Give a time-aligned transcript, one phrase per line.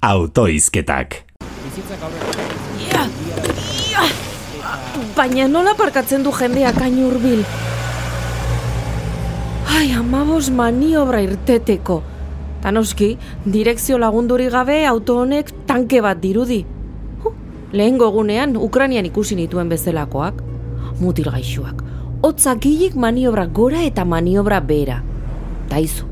[0.00, 1.24] autoizketak.
[2.80, 4.04] Ia, ia.
[5.16, 7.44] Baina nola parkatzen du jendeak hain hurbil?
[9.68, 12.00] Ai, amabos maniobra irteteko.
[12.64, 16.64] Tanoski, direkzio lagunduri gabe auto honek tanke bat dirudi.
[17.22, 17.32] Huh,
[17.72, 18.56] lehengo egunean
[19.06, 20.42] ikusi nituen bezalakoak.
[21.00, 21.84] Mutil gaixoak.
[22.22, 22.64] Hotzak
[22.94, 25.02] maniobra gora eta maniobra bera.
[25.68, 26.06] Taizu,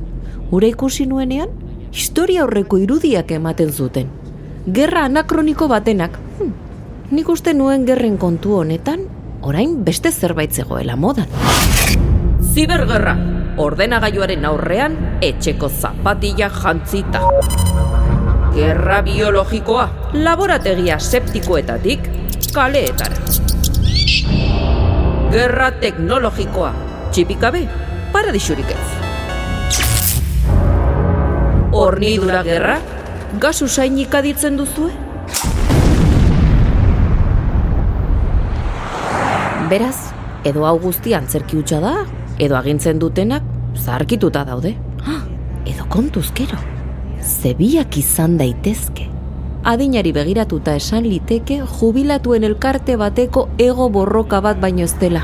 [0.50, 1.48] ure ikusi nuenean,
[1.92, 4.08] historia horreko irudiak ematen zuten.
[4.66, 6.18] Gerra anakroniko batenak.
[6.38, 6.52] Hm,
[7.10, 9.06] nik uste nuen gerren kontu honetan,
[9.42, 11.28] orain beste zerbait zegoela modan.
[12.52, 13.16] Zibergerra,
[13.58, 17.22] ordenagailuaren aurrean etxeko zapatilla jantzita.
[18.54, 22.08] Gerra biologikoa, laborategia septikoetatik
[22.54, 23.16] kaleetara.
[25.30, 26.72] Gerra teknologikoa,
[27.12, 27.66] txipikabe,
[28.12, 29.07] paradisurik ez.
[31.78, 32.80] Hornidura gerra,
[33.38, 34.88] gas usainik aditzen duzue?
[39.70, 40.10] Beraz,
[40.50, 41.92] edo hau guzti antzerki hutsa da,
[42.42, 43.46] edo agintzen dutenak
[43.78, 44.74] zaharkituta daude.
[45.06, 45.20] Ha,
[45.70, 46.58] edo kontuzkero,
[47.22, 49.06] zebiak izan daitezke.
[49.62, 55.22] Adinari begiratuta esan liteke jubilatuen elkarte bateko ego borroka bat baino ez dela.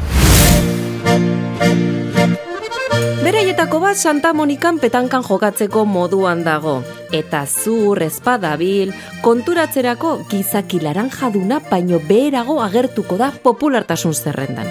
[3.25, 6.83] Beraietako bat Santa Monikan petankan jokatzeko moduan dago.
[7.09, 8.93] Eta zur, espadabil,
[9.25, 14.69] konturatzerako gizaki laranjaduna baino beherago agertuko da populartasun zerrendan.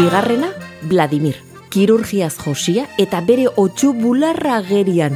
[0.00, 0.50] Bigarrena,
[0.82, 1.38] Vladimir.
[1.70, 5.14] Kirurgiaz josia eta bere otxu bularra agerian.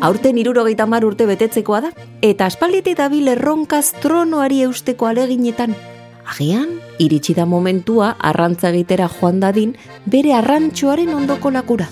[0.00, 5.76] Aurten irurogeita mar urte betetzekoa da, eta aspalditi dabil erronkaz tronoari eusteko aleginetan.
[6.24, 11.88] Agian, iritsi da momentua arrantza egitera joan dadin, bere arrantxoaren ondoko lakura.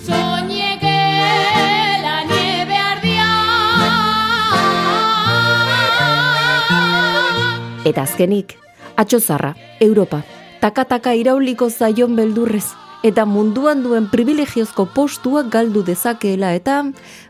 [7.89, 8.53] Eta azkenik,
[9.01, 10.21] atxozarra, Europa,
[10.61, 12.67] takataka irauliko zaion beldurrez,
[13.03, 16.83] eta munduan duen privilegiozko postuak galdu dezakeela eta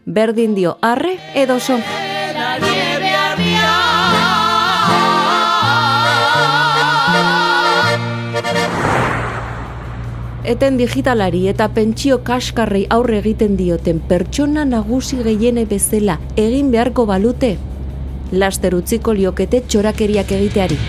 [0.06, 1.79] berdin dio arre edo so.
[10.49, 17.51] Eten digitalari eta pentsio kaskarrei aurre egiten dioten pertsona nagusi gehiene bezala egin beharko balute,
[18.31, 20.79] laster utziko liokete txorakeriak egiteari.